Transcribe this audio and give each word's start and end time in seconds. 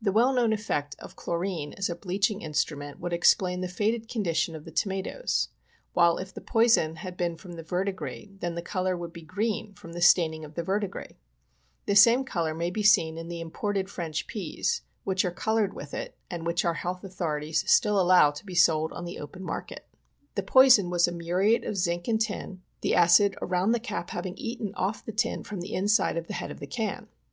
The 0.00 0.12
well 0.12 0.32
known 0.32 0.52
effect 0.52 0.94
of 1.00 1.16
chlorine 1.16 1.72
as 1.76 1.90
a 1.90 1.96
bleaching 1.96 2.38
instru 2.38 2.78
ment 2.78 3.00
would 3.00 3.12
explain 3.12 3.62
the 3.62 3.66
faded 3.66 4.08
condition 4.08 4.54
of 4.54 4.64
the 4.64 4.70
tomatoes, 4.70 5.48
while 5.92 6.18
if 6.18 6.32
the 6.32 6.40
poison 6.40 6.94
had 6.94 7.16
been 7.16 7.34
from 7.36 7.54
the 7.54 7.64
verdigris, 7.64 8.28
then 8.38 8.54
the 8.54 8.62
color 8.62 8.96
would 8.96 9.12
be 9.12 9.22
green 9.22 9.74
from 9.74 9.92
the 9.92 10.00
staining 10.00 10.44
of 10.44 10.54
the 10.54 10.62
verdigris. 10.62 11.14
The 11.86 11.96
same 11.96 12.24
color 12.24 12.54
may 12.54 12.70
be 12.70 12.84
seen 12.84 13.18
in 13.18 13.26
the 13.26 13.40
imported 13.40 13.90
French 13.90 14.28
peas, 14.28 14.82
which 15.02 15.24
are 15.24 15.32
colored 15.32 15.74
with 15.74 15.94
it 15.94 16.16
and 16.30 16.46
which 16.46 16.64
our 16.64 16.74
health 16.74 17.02
authori 17.02 17.46
ties 17.48 17.68
still 17.68 17.98
allow 18.00 18.30
to 18.30 18.46
be 18.46 18.54
sold 18.54 18.92
in 18.96 19.04
the 19.04 19.18
open 19.18 19.42
market. 19.42 19.84
The 20.36 20.44
POISONING 20.44 20.88
BY 20.90 20.90
CANNED 20.90 20.92
GOODS. 20.92 21.04
63 21.04 21.16
poison 21.16 21.16
was 21.18 21.26
a 21.26 21.26
muriate 21.26 21.64
of 21.68 21.76
zinc 21.76 22.06
and 22.06 22.20
tin, 22.20 22.62
the 22.82 22.94
acid 22.94 23.36
around 23.42 23.72
the 23.72 23.80
cap 23.80 24.10
having 24.10 24.36
eaten 24.38 24.72
off 24.76 25.04
the 25.04 25.10
tin 25.10 25.42
from 25.42 25.60
the 25.60 25.74
inside 25.74 26.16
of 26.16 26.28
the 26.28 26.34
head 26.34 26.52
of 26.52 26.60
the 26.60 26.68
can. 26.68 27.08